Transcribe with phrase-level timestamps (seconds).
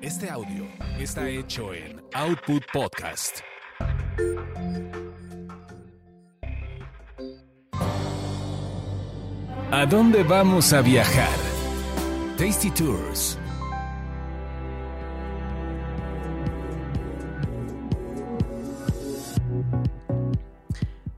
[0.00, 0.64] Este audio
[1.00, 3.40] está hecho en Output Podcast.
[9.72, 11.36] ¿A dónde vamos a viajar?
[12.36, 13.40] Tasty Tours.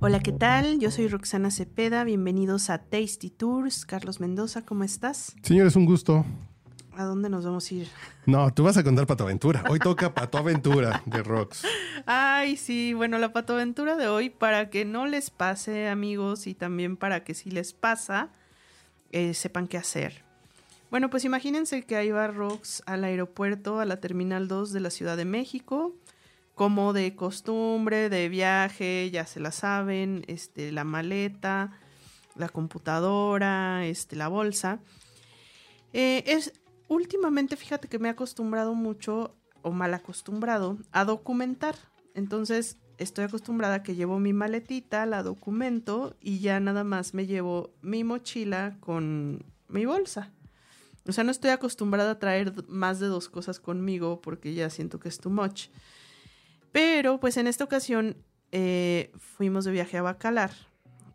[0.01, 0.79] Hola, ¿qué tal?
[0.79, 3.85] Yo soy Roxana Cepeda, bienvenidos a Tasty Tours.
[3.85, 5.37] Carlos Mendoza, ¿cómo estás?
[5.43, 6.25] Señor, es un gusto.
[7.01, 7.89] ¿A dónde nos vamos a ir?
[8.27, 9.65] No, tú vas a contar Pato Aventura.
[9.71, 11.63] Hoy toca Pato Aventura de Rox.
[12.05, 16.53] Ay, sí, bueno, la Pato Aventura de hoy, para que no les pase, amigos, y
[16.53, 18.29] también para que si les pasa,
[19.13, 20.25] eh, sepan qué hacer.
[20.91, 24.91] Bueno, pues imagínense que ahí va Rox al aeropuerto, a la Terminal 2 de la
[24.91, 25.95] Ciudad de México
[26.55, 31.73] como de costumbre, de viaje, ya se la saben, este, la maleta,
[32.37, 34.81] la computadora, este, la bolsa.
[35.93, 36.53] Eh, es,
[36.91, 41.77] últimamente, fíjate que me he acostumbrado mucho, o mal acostumbrado, a documentar.
[42.15, 47.27] Entonces, estoy acostumbrada a que llevo mi maletita, la documento y ya nada más me
[47.27, 50.33] llevo mi mochila con mi bolsa.
[51.07, 54.99] O sea, no estoy acostumbrada a traer más de dos cosas conmigo porque ya siento
[54.99, 55.69] que es too much.
[56.73, 58.17] Pero pues en esta ocasión
[58.53, 60.51] eh, fuimos de viaje a Bacalar,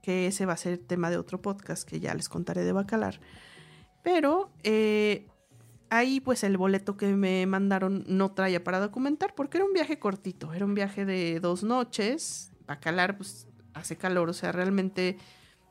[0.01, 3.19] que ese va a ser tema de otro podcast que ya les contaré de Bacalar.
[4.03, 5.27] Pero eh,
[5.97, 9.99] ahí pues el boleto que me mandaron no traía para documentar porque era un viaje
[9.99, 12.51] cortito, era un viaje de dos noches.
[12.67, 15.17] Bacalar pues hace calor, o sea, realmente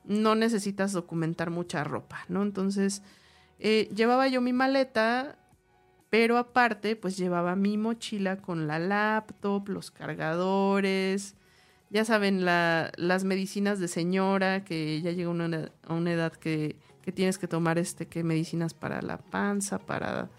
[0.05, 2.43] no necesitas documentar mucha ropa, ¿no?
[2.43, 3.03] Entonces
[3.59, 5.39] eh, llevaba yo mi maleta
[6.15, 11.35] pero aparte, pues llevaba mi mochila con la laptop, los cargadores,
[11.91, 17.13] ya saben, las medicinas de señora, que ya llega una, a una edad que, que,
[17.13, 20.31] tienes que tomar este, que medicinas para la panza, para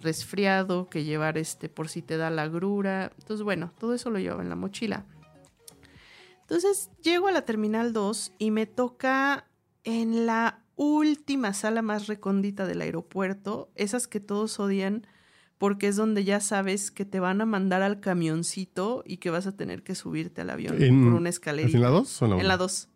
[0.00, 3.12] resfriado, que llevar este por si te da la grura.
[3.18, 5.04] Entonces, bueno, todo eso lo llevaba en la mochila.
[6.40, 9.46] Entonces, llego a la Terminal 2 y me toca
[9.84, 15.06] en la última sala más recóndita del aeropuerto, esas que todos odian
[15.58, 19.46] porque es donde ya sabes que te van a mandar al camioncito y que vas
[19.46, 21.68] a tener que subirte al avión por una escalera.
[21.68, 22.42] ¿En la 2 o en la 1?
[22.42, 22.88] En la 2.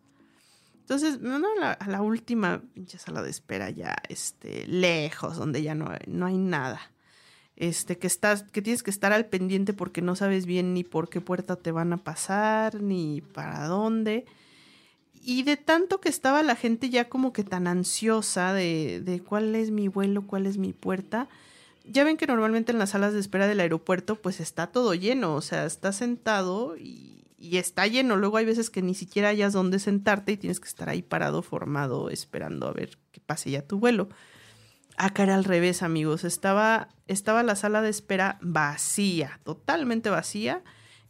[0.93, 5.63] Entonces, no, no, la, a la última pinche sala de espera ya, este, lejos, donde
[5.63, 6.83] ya no no hay nada.
[7.57, 11.09] Este, que estás, que tienes que estar al pendiente porque no sabes bien ni por
[11.09, 14.27] qué puerta te van a pasar, ni para dónde.
[15.15, 19.55] Y de tanto que estaba la gente ya como que tan ansiosa de, de cuál
[19.55, 21.31] es mi vuelo, cuál es mi puerta,
[21.87, 25.37] ya ven que normalmente en las salas de espera del aeropuerto pues está todo lleno,
[25.37, 28.17] o sea, está sentado y, está lleno.
[28.17, 31.43] Luego hay veces que ni siquiera hayas dónde sentarte y tienes que estar ahí parado,
[31.43, 34.09] formado, esperando a ver que pase ya tu vuelo.
[34.97, 36.25] Acá era al revés, amigos.
[36.25, 40.63] Estaba, estaba la sala de espera vacía, totalmente vacía.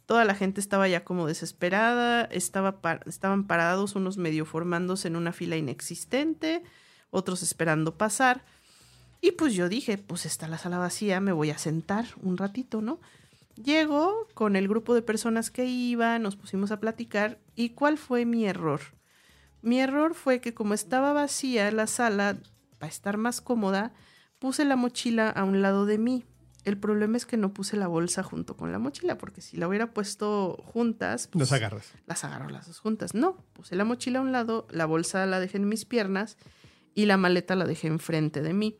[0.05, 5.31] Toda la gente estaba ya como desesperada, estaba estaban parados unos medio formándose en una
[5.31, 6.63] fila inexistente,
[7.09, 8.43] otros esperando pasar.
[9.21, 12.81] Y pues yo dije, pues está la sala vacía, me voy a sentar un ratito,
[12.81, 12.99] ¿no?
[13.55, 18.25] Llego con el grupo de personas que iba, nos pusimos a platicar y ¿cuál fue
[18.25, 18.81] mi error?
[19.61, 22.37] Mi error fue que como estaba vacía la sala,
[22.79, 23.93] para estar más cómoda,
[24.39, 26.25] puse la mochila a un lado de mí.
[26.65, 29.67] El problema es que no puse la bolsa junto con la mochila, porque si la
[29.67, 31.27] hubiera puesto juntas...
[31.27, 31.93] Pues, las agarras.
[32.07, 33.13] Las agarro las dos juntas.
[33.13, 36.37] No, puse la mochila a un lado, la bolsa la dejé en mis piernas
[36.95, 38.77] y la maleta la dejé enfrente de mí.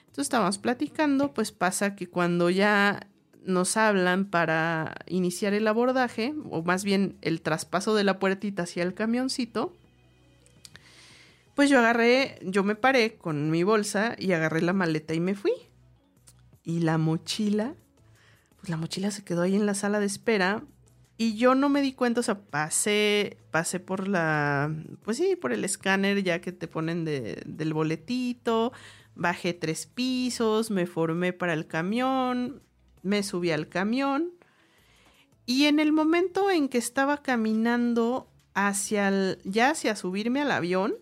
[0.00, 3.08] Entonces estábamos platicando, pues pasa que cuando ya
[3.48, 8.82] nos hablan para iniciar el abordaje, o más bien el traspaso de la puertita hacia
[8.82, 9.72] el camioncito,
[11.54, 15.34] pues yo agarré, yo me paré con mi bolsa y agarré la maleta y me
[15.34, 15.52] fui.
[16.62, 17.74] Y la mochila,
[18.58, 20.62] pues la mochila se quedó ahí en la sala de espera
[21.16, 24.72] y yo no me di cuenta, o sea, pasé, pasé por la,
[25.02, 28.72] pues sí, por el escáner ya que te ponen de, del boletito,
[29.18, 32.62] Bajé tres pisos, me formé para el camión,
[33.08, 34.32] me subí al camión
[35.46, 40.94] y en el momento en que estaba caminando hacia ya hacia subirme al avión,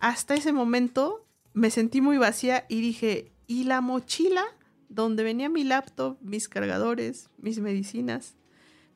[0.00, 1.24] hasta ese momento
[1.54, 4.44] me sentí muy vacía y dije, ¿y la mochila
[4.90, 8.36] donde venía mi laptop, mis cargadores, mis medicinas?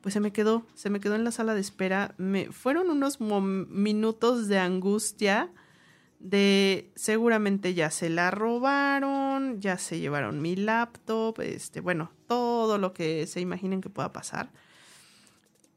[0.01, 2.13] Pues se me quedó, se me quedó en la sala de espera.
[2.17, 5.51] Me, fueron unos minutos de angustia
[6.23, 12.93] de seguramente ya se la robaron, ya se llevaron mi laptop, este, bueno, todo lo
[12.93, 14.49] que se imaginen que pueda pasar.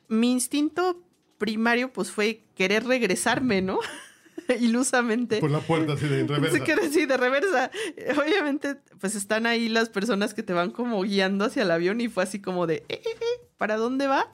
[0.06, 1.02] Mi instinto
[1.38, 3.80] primario pues fue querer regresarme, ¿no?
[4.60, 5.40] ilusamente.
[5.40, 6.64] Por la puerta, así de reversa.
[6.86, 7.70] Así de reversa.
[8.16, 12.06] Obviamente, pues están ahí las personas que te van como guiando hacia el avión y
[12.08, 14.32] fue así como de, "Eh, eh, eh, ¿para dónde va?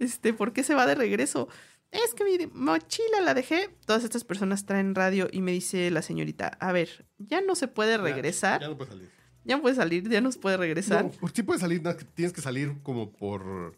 [0.00, 1.48] Este, ¿por qué se va de regreso?
[1.92, 3.70] Es que mi mochila la dejé.
[3.86, 7.68] Todas estas personas traen radio y me dice la señorita, a ver, ya no se
[7.68, 8.60] puede regresar.
[8.60, 9.10] Ya, no puede salir.
[9.44, 11.04] Ya no puede salir, ya no se puede regresar.
[11.22, 11.82] No, sí puedes salir,
[12.14, 13.74] tienes que salir como por.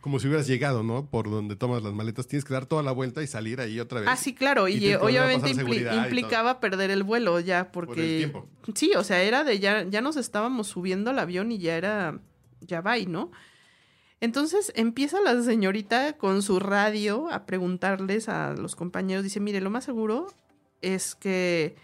[0.00, 1.06] Como si hubieras llegado, ¿no?
[1.06, 2.26] Por donde tomas las maletas.
[2.26, 4.08] Tienes que dar toda la vuelta y salir ahí otra vez.
[4.10, 4.68] Ah, sí, claro.
[4.68, 8.16] Y eh, obviamente impli- implicaba perder el vuelo ya, Por el porque...
[8.18, 8.46] tiempo.
[8.74, 12.20] Sí, o sea, era de ya, ya nos estábamos subiendo al avión y ya era,
[12.60, 13.30] ya va, ¿no?
[14.24, 19.68] Entonces empieza la señorita con su radio a preguntarles a los compañeros, dice, mire, lo
[19.68, 20.28] más seguro
[20.80, 21.76] es que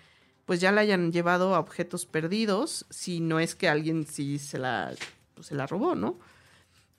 [0.46, 4.58] pues ya la hayan llevado a objetos perdidos, si no es que alguien sí se
[4.58, 4.90] la,
[5.34, 6.18] pues, se la robó, ¿no?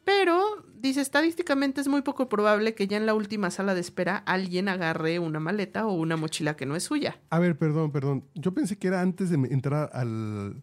[0.03, 4.17] Pero, dice, estadísticamente es muy poco probable que ya en la última sala de espera
[4.17, 7.19] alguien agarre una maleta o una mochila que no es suya.
[7.31, 8.25] A ver, perdón, perdón.
[8.35, 10.61] Yo pensé que era antes de entrar al.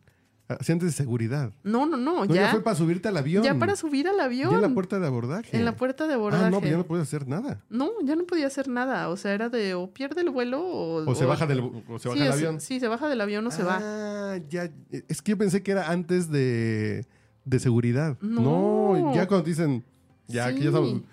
[0.49, 1.53] Así antes de seguridad.
[1.63, 3.45] No, no, no, No, ya, ya fue para subirte al avión.
[3.45, 4.49] ya para subir al avión.
[4.51, 5.55] Ya en la puerta de abordaje.
[5.55, 6.45] En la puerta de abordaje.
[6.47, 7.63] Ah, no, pues ya no puedes hacer nada.
[7.69, 9.11] No, ya no podía hacer nada.
[9.11, 11.07] O sea, era de o pierde el vuelo o.
[11.11, 12.61] O se baja del, o se baja sí, se- avión.
[12.63, 13.79] sí, se baja del avión o se va.
[13.83, 14.71] Ah, ya.
[15.09, 17.05] Es que yo pensé que era antes de,
[17.45, 18.17] de seguridad.
[18.23, 19.13] No.
[19.15, 19.85] ya cuando dicen.
[20.29, 20.73] Ya, que ya Sí.
[20.73, 21.05] son.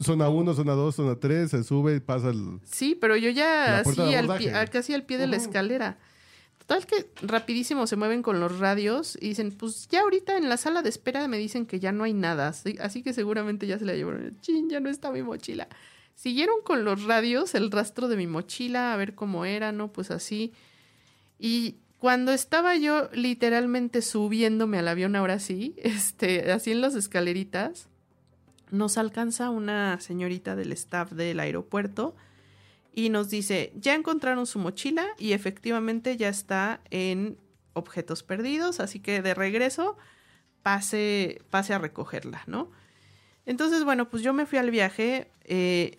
[0.00, 2.60] Zona 1, zona 2, zona 3, se sube, pasa el.
[2.64, 4.44] Sí, pero yo ya así, al abordaje.
[4.52, 5.98] pie- casi al pie de la escalera.
[6.66, 10.56] Total que rapidísimo se mueven con los radios y dicen, pues ya ahorita en la
[10.56, 13.84] sala de espera me dicen que ya no hay nada, así, que seguramente ya se
[13.84, 14.36] la llevaron.
[14.40, 15.68] Chin, ya no está mi mochila.
[16.16, 19.92] Siguieron con los radios el rastro de mi mochila, a ver cómo era, ¿no?
[19.92, 20.52] Pues así.
[21.38, 27.86] Y cuando estaba yo literalmente subiéndome al avión, ahora sí, este, así en las escaleritas,
[28.72, 32.16] nos alcanza una señorita del staff del aeropuerto
[32.96, 37.36] y nos dice, ya encontraron su mochila y efectivamente ya está en
[37.74, 39.98] objetos perdidos, así que de regreso
[40.62, 42.70] pase, pase a recogerla, ¿no?
[43.44, 45.30] Entonces, bueno, pues yo me fui al viaje.
[45.44, 45.98] eh,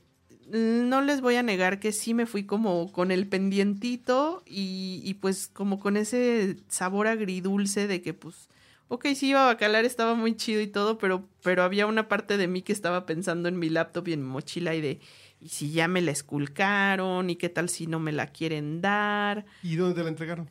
[0.49, 5.15] no les voy a negar que sí me fui como con el pendientito y, y
[5.15, 8.49] pues como con ese sabor agridulce de que pues,
[8.89, 12.37] ok, sí iba a bacalar, estaba muy chido y todo, pero, pero había una parte
[12.37, 14.99] de mí que estaba pensando en mi laptop y en mi mochila y de,
[15.39, 19.45] y si ya me la esculcaron y qué tal si no me la quieren dar
[19.61, 20.49] ¿Y dónde te la entregaron?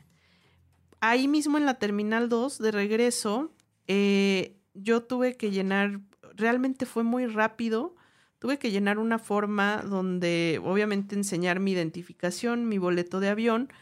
[1.01, 3.53] ahí mismo en la Terminal 2 de regreso,
[3.87, 6.01] eh, yo tuve que llenar,
[6.35, 7.95] realmente fue muy rápido,
[8.39, 13.73] tuve que llenar una forma donde obviamente enseñar mi identificación, mi boleto de avión.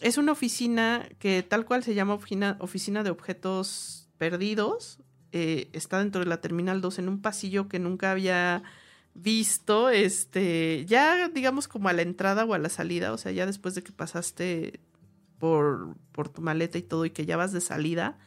[0.00, 4.98] Es una oficina que tal cual se llama oficina, oficina de objetos perdidos.
[5.32, 8.62] eh, está dentro de la Terminal 2 en un pasillo que nunca había
[9.14, 13.46] visto, este, ya digamos como a la entrada o a la salida, o sea, ya
[13.46, 14.80] después de que pasaste
[15.38, 18.18] por, por tu maleta y todo y que ya vas de salida,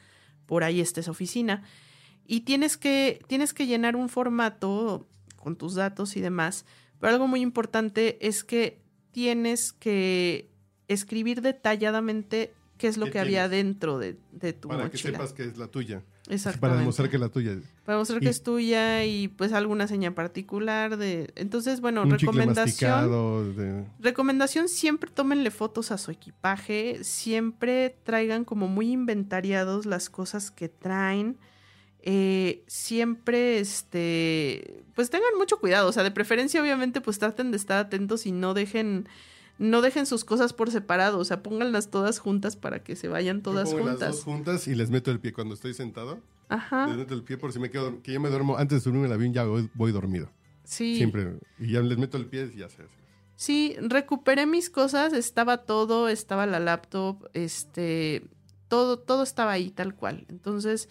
[0.45, 1.63] por ahí está esa oficina.
[2.27, 5.07] Y tienes que, tienes que llenar un formato
[5.37, 6.65] con tus datos y demás.
[6.99, 8.81] Pero algo muy importante es que
[9.11, 10.49] tienes que
[10.87, 15.31] escribir detalladamente qué es lo ¿Qué que había dentro de, de tu Para que sepas
[15.33, 16.03] que es la tuya.
[16.27, 16.59] Exactamente.
[16.59, 17.55] Para demostrar que es la tuya.
[17.85, 21.31] Para mostrar que es tuya y pues alguna seña particular de...
[21.35, 23.55] Entonces, bueno, Un recomendación...
[23.55, 30.49] de- Recomendación, siempre tómenle fotos a su equipaje, siempre traigan como muy inventariados las cosas
[30.49, 31.37] que traen,
[32.01, 37.57] eh, siempre, este, pues tengan mucho cuidado, o sea, de preferencia obviamente pues traten de
[37.57, 39.07] estar atentos y no dejen,
[39.57, 43.37] no dejen sus cosas por separado, o sea, pónganlas todas juntas para que se vayan
[43.37, 44.15] Yo todas pongo las juntas.
[44.15, 46.19] dos juntas y les meto el pie cuando estoy sentado.
[46.49, 48.01] Ajá, Les meto el pie por si me quedo.
[48.03, 48.57] Que yo me duermo.
[48.57, 50.29] Antes de subirme al avión ya voy, voy dormido.
[50.63, 50.95] sí.
[50.97, 51.39] Siempre.
[51.59, 52.93] Y ya les meto el pie y ya se hace.
[53.37, 58.25] Sí, recuperé mis cosas, estaba todo, estaba la laptop, este,
[58.69, 60.25] todo, todo estaba ahí tal cual.
[60.29, 60.87] Entonces,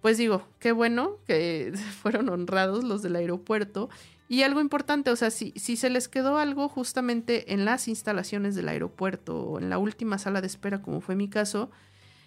[0.00, 1.72] pues digo, qué bueno que
[2.02, 3.88] fueron honrados los del aeropuerto.
[4.28, 8.68] Y algo importante, o sea, si, se les quedó algo justamente en las instalaciones del
[8.68, 11.70] aeropuerto o en la última sala de espera, como fue mi caso,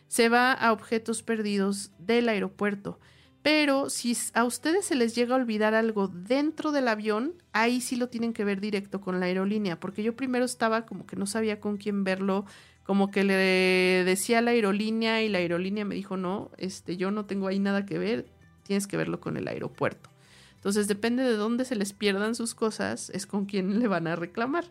[0.07, 2.99] se va a objetos perdidos del aeropuerto.
[3.41, 7.95] Pero si a ustedes se les llega a olvidar algo dentro del avión, ahí sí
[7.95, 11.25] lo tienen que ver directo con la aerolínea, porque yo primero estaba como que no
[11.25, 12.45] sabía con quién verlo,
[12.83, 17.11] como que le decía a la aerolínea y la aerolínea me dijo, no, este, yo
[17.11, 18.25] no tengo ahí nada que ver,
[18.63, 20.09] tienes que verlo con el aeropuerto.
[20.59, 24.17] Entonces depende de dónde se les pierdan sus cosas, es con quién le van a
[24.17, 24.65] reclamar.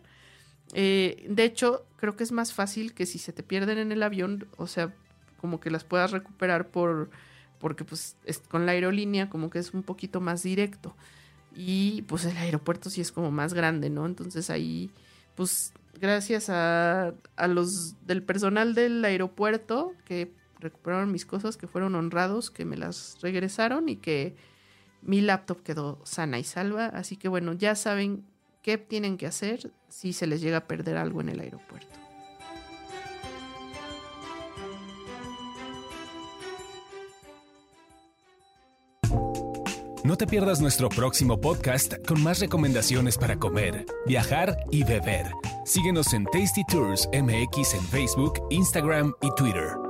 [0.73, 4.03] Eh, de hecho, creo que es más fácil que si se te pierden en el
[4.03, 4.93] avión, o sea,
[5.41, 7.09] como que las puedas recuperar por
[7.57, 10.95] porque pues es con la aerolínea como que es un poquito más directo
[11.53, 14.05] y pues el aeropuerto sí es como más grande, ¿no?
[14.05, 14.91] Entonces ahí
[15.35, 21.95] pues gracias a, a los del personal del aeropuerto que recuperaron mis cosas, que fueron
[21.95, 24.35] honrados, que me las regresaron y que
[25.01, 26.87] mi laptop quedó sana y salva.
[26.87, 28.25] Así que bueno, ya saben
[28.61, 31.99] qué tienen que hacer si se les llega a perder algo en el aeropuerto.
[40.03, 45.27] No te pierdas nuestro próximo podcast con más recomendaciones para comer, viajar y beber.
[45.65, 49.88] Síguenos en Tasty Tours MX en Facebook, Instagram y Twitter.